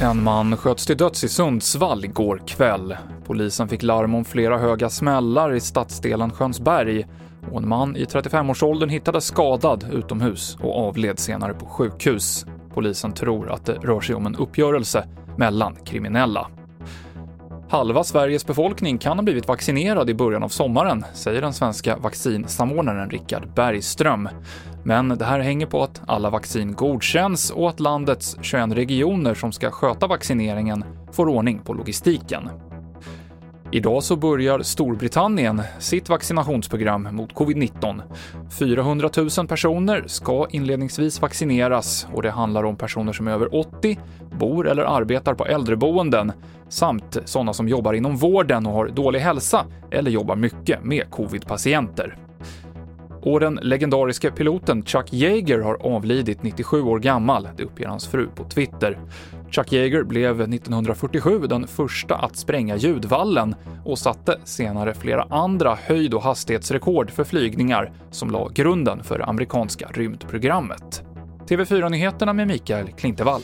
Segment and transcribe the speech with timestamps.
[0.00, 2.96] En man sköts till döds i Sundsvall igår kväll.
[3.24, 7.06] Polisen fick larm om flera höga smällar i stadsdelen Skönsberg
[7.50, 12.46] och en man i 35-årsåldern hittades skadad utomhus och avled senare på sjukhus.
[12.74, 16.46] Polisen tror att det rör sig om en uppgörelse mellan kriminella.
[17.72, 23.10] Halva Sveriges befolkning kan ha blivit vaccinerad i början av sommaren, säger den svenska vaccinsamordnaren
[23.10, 24.28] Richard Bergström.
[24.84, 29.52] Men det här hänger på att alla vaccin godkänns och att landets 21 regioner som
[29.52, 32.48] ska sköta vaccineringen får ordning på logistiken.
[33.74, 38.02] Idag så börjar Storbritannien sitt vaccinationsprogram mot covid-19.
[38.58, 43.98] 400 000 personer ska inledningsvis vaccineras och det handlar om personer som är över 80,
[44.38, 46.32] bor eller arbetar på äldreboenden
[46.68, 52.16] samt sådana som jobbar inom vården och har dålig hälsa eller jobbar mycket med covid-patienter.
[53.22, 58.28] Och den legendariske piloten Chuck Yeager har avlidit 97 år gammal, det uppger hans fru
[58.34, 58.98] på Twitter.
[59.52, 66.14] Chuck Yeager blev 1947 den första att spränga ljudvallen och satte senare flera andra höjd
[66.14, 71.02] och hastighetsrekord för flygningar som la grunden för amerikanska rymdprogrammet.
[71.48, 73.42] TV4-nyheterna med Mikael Klintevall.